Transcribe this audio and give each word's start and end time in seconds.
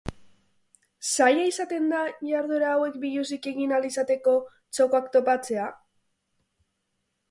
Zaila 1.09 1.43
izaten 1.49 1.85
da 1.91 1.99
iharduera 2.31 2.71
hauek 2.77 2.97
biluzik 3.05 3.49
egin 3.55 3.77
ahal 3.77 3.89
izateko 3.93 4.37
txokoak 4.51 5.15
topatzea? 5.19 5.73